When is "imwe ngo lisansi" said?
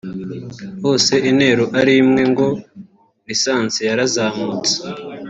2.01-3.79